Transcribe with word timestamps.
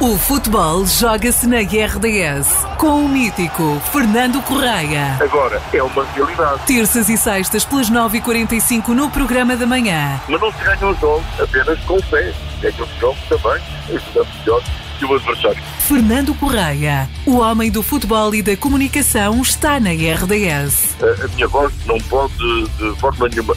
O 0.00 0.16
futebol 0.16 0.86
joga-se 0.86 1.44
na 1.48 1.58
RDS 1.58 2.64
com 2.76 3.04
o 3.04 3.08
mítico 3.08 3.82
Fernando 3.90 4.40
Correia. 4.42 5.18
Agora 5.20 5.60
é 5.72 5.82
uma 5.82 6.04
realidade. 6.04 6.60
Terças 6.66 7.08
e 7.08 7.16
sextas 7.16 7.64
pelas 7.64 7.90
9h45 7.90 8.90
no 8.90 9.10
programa 9.10 9.56
da 9.56 9.66
manhã. 9.66 10.20
Mas 10.28 10.40
não 10.40 10.52
se 10.52 10.58
ganha 10.62 10.86
os 10.86 11.00
jogos 11.00 11.40
apenas 11.40 11.80
com 11.80 12.00
fé. 12.02 12.32
Ganha 12.62 12.80
os 12.80 13.00
jogos 13.00 13.18
também, 13.28 13.60
ajudando 13.88 14.28
melhor 14.38 14.62
que 15.00 15.04
o 15.04 15.14
adversário. 15.16 15.62
Fernando 15.80 16.32
Correia, 16.34 17.10
o 17.26 17.38
homem 17.38 17.68
do 17.68 17.82
futebol 17.82 18.32
e 18.36 18.40
da 18.40 18.56
comunicação, 18.56 19.42
está 19.42 19.80
na 19.80 19.90
RDS. 19.90 20.94
A, 21.02 21.24
a 21.24 21.28
minha 21.34 21.48
voz 21.48 21.74
não 21.86 21.98
pode, 22.02 22.36
de 22.36 23.00
forma 23.00 23.28
nenhuma, 23.28 23.56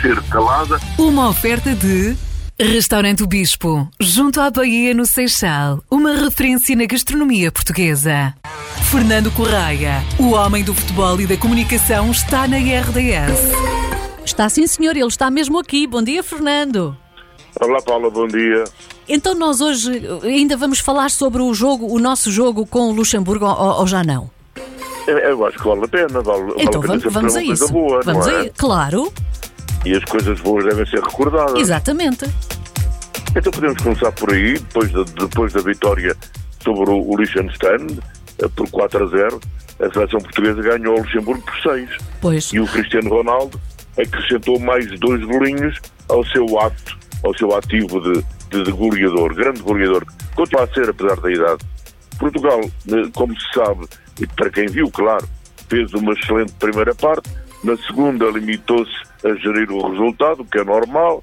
ser 0.00 0.22
calada. 0.30 0.78
Uma 0.96 1.30
oferta 1.30 1.74
de. 1.74 2.16
Restaurante 2.62 3.22
o 3.22 3.26
Bispo, 3.26 3.88
junto 3.98 4.38
à 4.38 4.50
Bahia 4.50 4.92
no 4.92 5.06
Seixal, 5.06 5.82
uma 5.90 6.14
referência 6.14 6.76
na 6.76 6.84
gastronomia 6.84 7.50
portuguesa. 7.50 8.34
Fernando 8.90 9.30
Correia, 9.30 10.02
o 10.18 10.32
homem 10.32 10.62
do 10.62 10.74
futebol 10.74 11.18
e 11.20 11.26
da 11.26 11.38
comunicação, 11.38 12.10
está 12.10 12.46
na 12.46 12.58
RDS. 12.58 13.52
Está 14.24 14.46
sim, 14.50 14.66
senhor, 14.66 14.94
ele 14.94 15.06
está 15.06 15.30
mesmo 15.30 15.58
aqui. 15.58 15.86
Bom 15.86 16.02
dia, 16.02 16.22
Fernando. 16.22 16.94
Olá, 17.58 17.80
Paula, 17.80 18.10
bom 18.10 18.28
dia. 18.28 18.64
Então 19.08 19.34
nós 19.34 19.62
hoje 19.62 19.90
ainda 20.22 20.54
vamos 20.56 20.80
falar 20.80 21.10
sobre 21.10 21.40
o 21.40 21.54
jogo, 21.54 21.86
o 21.90 21.98
nosso 21.98 22.30
jogo 22.30 22.66
com 22.66 22.90
o 22.90 22.92
Luxemburgo 22.92 23.46
ou, 23.46 23.80
ou 23.80 23.86
já 23.86 24.04
não? 24.04 24.30
Eu, 25.06 25.16
eu 25.18 25.46
acho 25.46 25.56
que 25.58 25.64
vale 25.66 25.84
a 25.84 25.88
pena. 25.88 26.20
Vale, 26.20 26.52
Então 26.58 26.80
vale 26.82 26.92
a 26.92 26.98
vamos, 26.98 27.02
pena 27.02 27.10
vamos 27.10 27.34
a 27.34 27.38
sempre 27.38 27.48
uma 27.48 27.54
isso. 27.54 27.72
boa, 27.72 28.02
vamos 28.04 28.26
não 28.26 28.34
a 28.34 28.38
é? 28.38 28.42
isso. 28.44 28.52
Claro, 28.56 29.12
E 29.84 29.94
as 29.94 30.04
coisas 30.04 30.38
boas 30.40 30.64
devem 30.64 30.86
ser 30.86 31.00
recordadas. 31.00 31.58
exatamente. 31.58 32.26
Então 33.34 33.52
podemos 33.52 33.80
começar 33.82 34.12
por 34.12 34.32
aí, 34.32 34.54
depois 34.54 34.90
da, 34.92 35.04
depois 35.04 35.52
da 35.52 35.60
vitória 35.60 36.16
sobre 36.62 36.90
o, 36.90 37.10
o 37.10 37.16
Liechtenstein, 37.16 37.98
eh, 38.42 38.48
por 38.54 38.68
4 38.70 39.04
a 39.04 39.06
0, 39.06 39.40
a 39.80 39.92
seleção 39.92 40.20
portuguesa 40.20 40.60
ganhou 40.62 40.96
o 40.96 41.02
Luxemburgo 41.02 41.42
por 41.42 41.72
6. 41.72 41.90
Pois. 42.20 42.52
E 42.52 42.60
o 42.60 42.66
Cristiano 42.66 43.08
Ronaldo 43.08 43.60
acrescentou 43.98 44.58
mais 44.58 44.86
dois 44.98 45.22
golinhos 45.24 45.78
ao 46.08 46.24
seu 46.26 46.58
ato, 46.58 46.98
ao 47.22 47.36
seu 47.36 47.56
ativo 47.56 48.00
de, 48.00 48.24
de, 48.50 48.64
de 48.64 48.72
goleador, 48.72 49.34
grande 49.34 49.62
goleador. 49.62 50.04
Continua 50.34 50.64
a 50.64 50.74
ser, 50.74 50.90
apesar 50.90 51.20
da 51.20 51.30
idade. 51.30 51.64
Portugal, 52.18 52.60
eh, 52.62 53.10
como 53.14 53.34
se 53.38 53.46
sabe, 53.54 53.86
e 54.20 54.26
para 54.26 54.50
quem 54.50 54.66
viu, 54.66 54.90
claro, 54.90 55.26
fez 55.68 55.92
uma 55.94 56.12
excelente 56.12 56.52
primeira 56.54 56.94
parte, 56.94 57.30
na 57.62 57.76
segunda 57.76 58.26
limitou-se 58.26 58.92
a 59.24 59.34
gerir 59.34 59.70
o 59.70 59.90
resultado, 59.90 60.42
o 60.42 60.44
que 60.44 60.58
é 60.58 60.64
normal, 60.64 61.22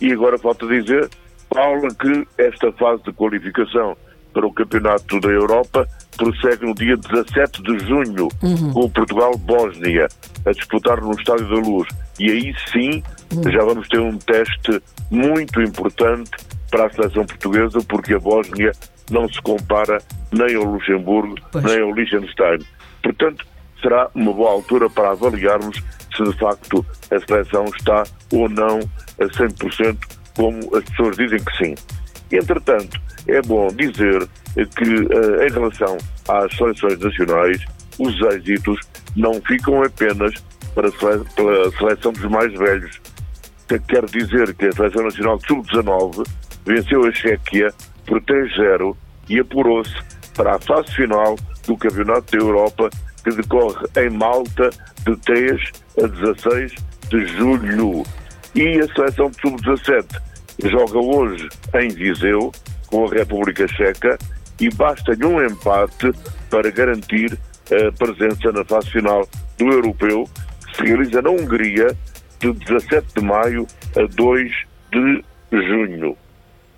e 0.00 0.12
agora 0.12 0.38
falta 0.38 0.66
dizer, 0.66 1.08
Paula, 1.48 1.88
que 1.94 2.26
esta 2.38 2.72
fase 2.72 3.02
de 3.04 3.12
qualificação 3.12 3.96
para 4.32 4.46
o 4.46 4.52
Campeonato 4.52 5.20
da 5.20 5.28
Europa 5.28 5.86
prossegue 6.16 6.66
no 6.66 6.74
dia 6.74 6.96
17 6.96 7.62
de 7.62 7.78
junho, 7.86 8.28
com 8.72 8.80
o 8.80 8.90
Portugal-Bósnia, 8.90 10.08
a 10.44 10.52
disputar 10.52 11.00
no 11.00 11.12
Estádio 11.12 11.48
da 11.48 11.54
Luz. 11.56 11.88
E 12.18 12.30
aí 12.30 12.54
sim, 12.72 13.02
já 13.52 13.62
vamos 13.64 13.86
ter 13.88 14.00
um 14.00 14.16
teste 14.18 14.82
muito 15.10 15.60
importante 15.62 16.30
para 16.70 16.86
a 16.86 16.90
seleção 16.90 17.24
portuguesa, 17.24 17.78
porque 17.88 18.14
a 18.14 18.18
Bósnia 18.18 18.72
não 19.10 19.28
se 19.28 19.40
compara 19.42 19.98
nem 20.32 20.56
ao 20.56 20.64
Luxemburgo, 20.64 21.36
Pois. 21.52 21.64
nem 21.64 21.80
ao 21.80 21.92
Liechtenstein. 21.92 22.58
Portanto, 23.02 23.46
será 23.84 24.08
uma 24.14 24.32
boa 24.32 24.50
altura 24.52 24.88
para 24.88 25.10
avaliarmos 25.10 25.76
se 26.16 26.24
de 26.24 26.32
facto 26.38 26.84
a 27.10 27.20
seleção 27.20 27.66
está 27.76 28.04
ou 28.32 28.48
não 28.48 28.78
a 29.20 29.24
100%, 29.24 29.98
como 30.34 30.58
as 30.76 30.84
pessoas 30.84 31.16
dizem 31.16 31.38
que 31.38 31.56
sim. 31.58 31.74
Entretanto, 32.32 33.00
é 33.28 33.42
bom 33.42 33.68
dizer 33.68 34.26
que 34.54 34.84
eh, 34.84 35.46
em 35.46 35.52
relação 35.52 35.98
às 36.28 36.56
seleções 36.56 36.98
nacionais, 36.98 37.64
os 37.98 38.14
êxitos 38.32 38.80
não 39.14 39.34
ficam 39.42 39.82
apenas 39.82 40.34
para 40.74 40.90
pela 41.36 41.70
seleção 41.72 42.12
dos 42.12 42.24
mais 42.24 42.52
velhos. 42.54 43.00
Que 43.68 43.78
Quer 43.78 44.04
dizer 44.06 44.54
que 44.54 44.66
a 44.66 44.72
Seleção 44.72 45.04
Nacional 45.04 45.38
de 45.38 45.46
Sub-19 45.46 46.26
venceu 46.66 47.06
a 47.06 47.12
Chequia 47.12 47.72
por 48.06 48.20
3-0 48.22 48.96
e 49.28 49.40
apurou-se 49.40 49.94
para 50.34 50.56
a 50.56 50.58
fase 50.58 50.92
final 50.94 51.36
do 51.66 51.76
Campeonato 51.76 52.36
da 52.36 52.44
Europa 52.44 52.90
que 53.24 53.30
decorre 53.30 53.86
em 53.96 54.10
Malta 54.10 54.70
de 55.04 55.16
3 55.16 55.72
a 56.02 56.06
16 56.06 56.74
de 57.08 57.26
julho. 57.26 58.02
E 58.54 58.78
a 58.78 58.94
Seleção 58.94 59.30
de 59.30 59.40
Sub-17 59.40 60.06
joga 60.64 60.98
hoje 60.98 61.48
em 61.74 61.88
Viseu 61.88 62.52
com 62.86 63.06
a 63.06 63.08
República 63.08 63.66
Checa 63.66 64.18
e 64.60 64.68
basta-lhe 64.70 65.24
um 65.24 65.44
empate 65.44 66.12
para 66.50 66.70
garantir 66.70 67.36
a 67.66 67.90
presença 67.92 68.52
na 68.52 68.64
fase 68.64 68.90
final 68.90 69.26
do 69.58 69.66
Europeu 69.66 70.28
que 70.68 70.76
se 70.76 70.82
realiza 70.84 71.22
na 71.22 71.30
Hungria 71.30 71.88
de 72.38 72.52
17 72.52 73.06
de 73.16 73.24
maio 73.24 73.66
a 73.96 74.06
2 74.14 74.52
de 74.92 75.24
junho. 75.50 76.16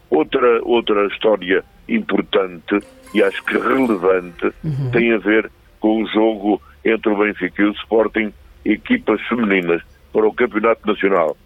Outra, 0.08 0.60
outra 0.62 1.06
história 1.08 1.64
importante 1.88 2.80
e 3.12 3.22
acho 3.22 3.42
que 3.44 3.58
relevante 3.58 4.52
tem 4.92 5.12
a 5.12 5.18
ver 5.18 5.50
com 5.80 6.02
o 6.02 6.06
jogo 6.06 6.60
entre 6.84 7.10
o 7.10 7.16
Benfica 7.16 7.62
e 7.62 7.66
o 7.66 7.72
Sporting, 7.72 8.32
equipas 8.64 9.20
femininas, 9.28 9.82
para 10.12 10.26
o 10.26 10.32
Campeonato 10.32 10.86
Nacional. 10.86 11.36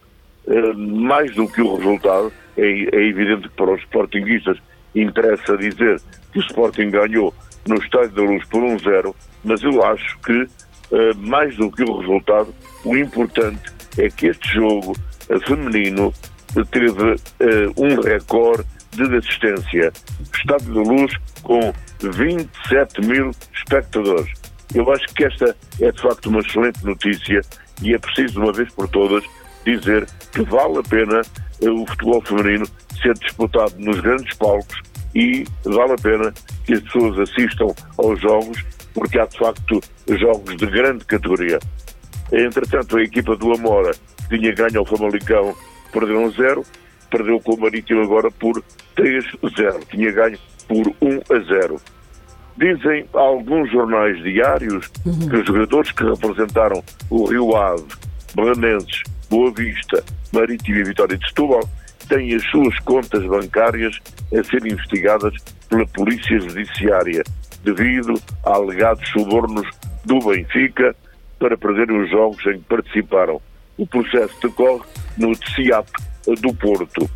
Eh, 0.47 0.73
mais 0.75 1.35
do 1.35 1.49
que 1.49 1.61
o 1.61 1.77
resultado, 1.77 2.33
é, 2.57 2.63
é 2.65 3.09
evidente 3.09 3.49
que 3.49 3.55
para 3.55 3.73
os 3.73 3.81
Sportinguistas 3.83 4.59
interessa 4.95 5.57
dizer 5.57 6.01
que 6.33 6.39
o 6.39 6.43
Sporting 6.43 6.91
ganhou 6.91 7.35
no 7.69 7.77
Estádio 7.77 8.11
da 8.11 8.23
Luz 8.23 8.45
por 8.49 8.63
1-0, 8.63 9.15
mas 9.45 9.63
eu 9.63 9.85
acho 9.85 10.19
que, 10.21 10.47
eh, 10.93 11.15
mais 11.17 11.57
do 11.57 11.71
que 11.71 11.83
o 11.83 11.99
resultado, 11.99 12.55
o 12.85 12.97
importante 12.97 13.71
é 13.99 14.09
que 14.09 14.29
este 14.29 14.55
jogo 14.55 14.97
eh, 15.29 15.39
feminino 15.41 16.13
teve 16.73 17.15
um 17.77 18.01
recorde 18.01 18.67
de 18.91 19.17
assistência. 19.17 19.93
Estádio 20.35 20.75
da 20.75 20.81
Luz 20.81 21.13
com 21.45 21.73
27 22.09 23.01
mil 23.03 23.31
espectadores. 23.55 24.33
Eu 24.75 24.91
acho 24.93 25.07
que 25.15 25.25
esta 25.25 25.57
é 25.81 25.91
de 25.91 26.01
facto 26.01 26.27
uma 26.27 26.41
excelente 26.41 26.85
notícia 26.85 27.41
e 27.83 27.95
é 27.95 27.99
preciso, 27.99 28.41
uma 28.41 28.53
vez 28.53 28.73
por 28.73 28.89
todas, 28.89 29.25
dizer 29.65 30.07
que 30.33 30.43
vale 30.43 30.79
a 30.79 30.83
pena 30.83 31.23
eh, 31.61 31.71
o 31.71 31.87
futebol 31.87 32.23
feminino 32.23 32.67
ser 33.03 33.15
disputado 33.15 33.75
nos 33.79 34.01
grandes 34.01 34.37
palcos 34.37 34.81
e 35.15 35.45
vale 35.65 35.93
a 35.93 35.97
pena 35.97 36.33
que 36.65 36.75
as 36.75 36.81
pessoas 36.83 37.19
assistam 37.19 37.75
aos 37.99 38.21
jogos, 38.21 38.65
porque 38.95 39.19
há 39.19 39.27
de 39.27 39.39
facto 39.39 39.81
jogos 40.09 40.57
de 40.57 40.67
grande 40.67 41.05
categoria. 41.05 41.59
Entretanto, 42.33 42.97
a 42.97 43.03
equipa 43.03 43.37
do 43.37 43.53
Amora 43.53 43.93
tinha 44.29 44.53
ganho 44.53 44.79
ao 44.79 44.87
Famalicão, 44.87 45.55
perdeu 45.93 46.21
um 46.21 46.31
0, 46.31 46.65
perdeu 47.11 47.41
com 47.41 47.55
o 47.55 47.61
Marítimo 47.61 48.03
agora 48.03 48.31
por 48.31 48.63
3-0, 48.97 49.85
tinha 49.91 50.13
ganho 50.13 50.39
por 50.71 50.87
1 51.03 51.35
a 51.35 51.41
0. 51.41 51.81
Dizem 52.57 53.05
alguns 53.13 53.73
jornais 53.73 54.23
diários 54.23 54.87
que 54.87 55.37
os 55.37 55.45
jogadores 55.45 55.91
que 55.91 56.05
representaram 56.05 56.85
o 57.11 57.25
Rio 57.25 57.57
Ave, 57.57 57.85
Belenenses, 58.37 59.03
Boa 59.29 59.51
Vista, 59.51 60.05
Marítimo 60.33 60.79
e 60.79 60.85
Vitória 60.85 61.19
de 61.19 61.27
Setúbal 61.27 61.69
têm 62.09 62.35
as 62.35 62.45
suas 62.51 62.79
contas 62.81 63.25
bancárias 63.27 63.99
a 64.33 64.45
serem 64.45 64.73
investigadas 64.73 65.35
pela 65.69 65.87
Polícia 65.89 66.39
Judiciária 66.39 67.25
devido 67.65 68.15
a 68.45 68.55
alegados 68.55 69.09
subornos 69.09 69.69
do 70.05 70.21
Benfica 70.21 70.95
para 71.41 71.59
perderem 71.59 72.01
os 72.01 72.11
jogos 72.11 72.47
em 72.47 72.59
que 72.59 72.65
participaram. 72.65 73.41
O 73.77 73.87
processo 73.87 74.35
decorre 74.41 74.85
no 75.19 75.33
TCIAP 75.33 75.89
do 76.41 76.55
Porto. 76.55 77.11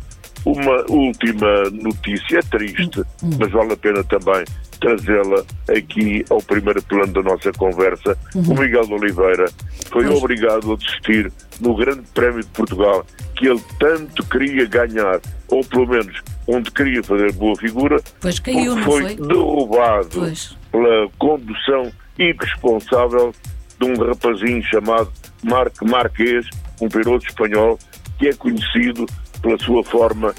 Uma 0.45 0.85
última 0.89 1.63
notícia, 1.71 2.39
triste, 2.51 3.01
mas 3.39 3.51
vale 3.51 3.73
a 3.73 3.77
pena 3.77 4.03
também 4.03 4.43
trazê-la 4.79 5.43
aqui 5.75 6.23
ao 6.29 6.39
primeiro 6.41 6.81
plano 6.83 7.11
da 7.13 7.23
nossa 7.23 7.51
conversa. 7.53 8.15
O 8.35 8.53
Miguel 8.53 8.85
de 8.85 8.93
Oliveira 8.93 9.45
foi 9.89 10.05
Pois. 10.05 10.17
obrigado 10.17 10.73
a 10.73 10.75
desistir 10.75 11.31
no 11.59 11.75
Grande 11.75 12.03
Prémio 12.13 12.41
de 12.41 12.47
Portugal, 12.49 13.03
que 13.35 13.47
ele 13.47 13.61
tanto 13.79 14.23
queria 14.27 14.65
ganhar, 14.65 15.19
ou 15.47 15.63
pelo 15.65 15.87
menos 15.87 16.21
onde 16.47 16.69
queria 16.71 17.01
fazer 17.03 17.31
boa 17.33 17.55
figura, 17.55 17.99
Pois 18.21 18.37
caiu, 18.39 18.77
foi, 18.83 19.01
foi? 19.01 19.15
derrubado 19.15 20.09
Pois. 20.13 20.55
pela 20.71 21.09
condução 21.17 21.91
irresponsável 22.19 23.33
de 23.79 23.85
um 23.89 24.05
rapazinho 24.05 24.61
chamado 24.63 25.11
Marco 25.43 25.87
Marquês, 25.89 26.45
um 26.81 26.87
piloto 26.87 27.25
espanhol, 27.27 27.79
que 28.19 28.27
é 28.27 28.33
conhecido 28.33 29.05
pela 29.41 29.57
sua 29.59 29.83
forma 29.83 30.33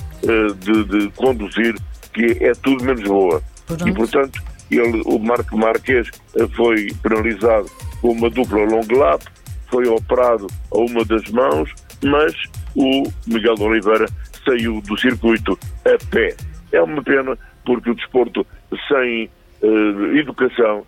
de, 0.54 0.84
de 0.84 1.10
conduzir, 1.12 1.74
que 2.12 2.44
é 2.44 2.52
tudo 2.54 2.84
menos 2.84 3.02
boa. 3.02 3.42
Pronto. 3.66 3.88
E, 3.88 3.92
portanto, 3.92 4.42
ele, 4.70 5.02
o 5.04 5.18
Marco 5.18 5.56
Marquês 5.56 6.10
eh, 6.36 6.46
foi 6.54 6.88
penalizado 7.02 7.70
com 8.00 8.12
uma 8.12 8.30
dupla 8.30 8.64
long 8.64 8.86
lap, 8.96 9.22
foi 9.70 9.86
operado 9.88 10.46
a 10.72 10.78
uma 10.78 11.04
das 11.04 11.28
mãos, 11.30 11.72
mas 12.04 12.34
o 12.74 13.04
Miguel 13.26 13.54
de 13.54 13.62
Oliveira 13.62 14.06
saiu 14.44 14.80
do 14.82 14.98
circuito 14.98 15.58
a 15.84 16.06
pé. 16.10 16.36
É 16.72 16.80
uma 16.80 17.02
pena 17.02 17.36
porque 17.64 17.90
o 17.90 17.94
desporto 17.94 18.46
sem 18.88 19.28
uh, 19.62 20.16
educação, 20.16 20.86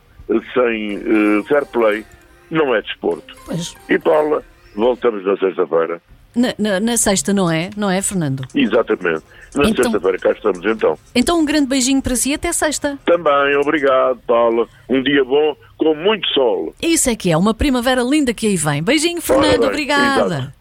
sem 0.54 1.00
fair 1.44 1.64
play, 1.66 2.04
não 2.50 2.74
é 2.74 2.82
desporto. 2.82 3.34
Pois. 3.46 3.74
E 3.88 3.98
Paula, 3.98 4.44
voltamos 4.76 5.24
na 5.24 5.36
sexta-feira. 5.36 6.00
Na, 6.38 6.54
na, 6.56 6.78
na, 6.78 6.96
sexta, 6.96 7.32
não 7.32 7.50
é? 7.50 7.68
Não 7.76 7.90
é, 7.90 8.00
Fernando? 8.00 8.46
Exatamente. 8.54 9.24
Na 9.56 9.68
então, 9.68 9.84
sexta-feira 9.84 10.18
cá 10.18 10.30
estamos 10.30 10.64
então. 10.64 10.96
Então 11.12 11.40
um 11.40 11.44
grande 11.44 11.66
beijinho 11.66 12.00
para 12.00 12.14
si 12.14 12.32
até 12.32 12.52
sexta. 12.52 12.96
Também, 13.04 13.56
obrigado, 13.56 14.20
Paula. 14.24 14.68
Um 14.88 15.02
dia 15.02 15.24
bom 15.24 15.56
com 15.76 15.96
muito 15.96 16.28
sol. 16.28 16.72
Isso 16.80 17.10
é 17.10 17.16
que 17.16 17.32
é, 17.32 17.36
uma 17.36 17.52
primavera 17.52 18.02
linda 18.02 18.32
que 18.32 18.46
aí 18.46 18.56
vem. 18.56 18.84
Beijinho, 18.84 19.20
Fernando, 19.20 19.64
obrigada. 19.64 20.54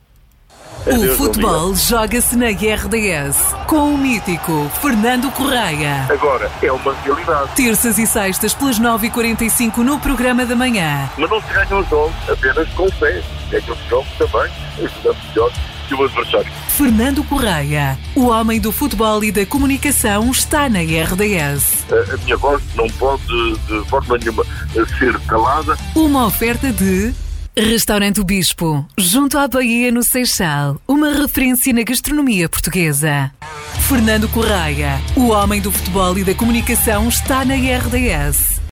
Exato. 0.85 1.11
O 1.13 1.15
futebol 1.17 1.75
joga-se 1.75 2.37
na 2.37 2.47
RDS 2.47 3.53
com 3.67 3.93
o 3.93 3.97
mítico 3.97 4.69
Fernando 4.81 5.29
Correia. 5.31 6.05
Agora 6.09 6.49
é 6.61 6.71
uma 6.71 6.93
realidade. 6.93 7.55
Terças 7.55 7.97
e 7.97 8.07
sextas 8.07 8.53
pelas 8.53 8.79
9h45 8.79 9.77
no 9.77 9.99
programa 9.99 10.45
da 10.45 10.55
manhã. 10.55 11.09
Mas 11.17 11.29
não 11.29 11.41
se 11.41 11.53
ganha 11.53 11.77
os 11.77 11.89
jogos 11.89 12.29
apenas 12.29 12.69
com 12.69 12.89
fé. 12.91 13.21
É 13.51 13.61
jogos 13.61 14.07
também 14.17 14.51
ajudamos 14.83 15.17
melhor 15.29 15.51
que 15.87 15.93
o 15.93 16.03
adversário. 16.03 16.51
Fernando 16.69 17.23
Correia, 17.23 17.97
o 18.15 18.27
homem 18.27 18.59
do 18.59 18.71
futebol 18.71 19.23
e 19.23 19.31
da 19.31 19.45
comunicação, 19.45 20.29
está 20.29 20.69
na 20.69 20.79
RDS. 20.79 21.85
A, 21.89 22.13
a 22.13 22.17
minha 22.17 22.37
voz 22.37 22.61
não 22.75 22.87
pode 22.91 23.23
de 23.67 23.89
forma 23.89 24.17
nenhuma 24.17 24.45
ser 24.99 25.17
calada. 25.21 25.77
Uma 25.95 26.25
oferta 26.25 26.71
de 26.71 27.13
Restaurante 27.55 28.23
Bispo, 28.23 28.85
junto 28.95 29.37
à 29.37 29.47
Bahia 29.47 29.91
no 29.91 30.03
Seixal, 30.03 30.79
uma 30.87 31.11
referência 31.13 31.73
na 31.73 31.81
gastronomia 31.81 32.47
portuguesa. 32.47 33.31
Fernando 33.87 34.29
Correia, 34.29 35.01
o 35.15 35.29
homem 35.29 35.59
do 35.59 35.71
futebol 35.71 36.17
e 36.19 36.23
da 36.23 36.35
comunicação, 36.35 37.09
está 37.09 37.43
na 37.43 37.55
RDS. 37.55 38.56